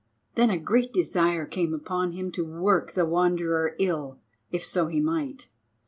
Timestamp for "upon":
1.75-2.13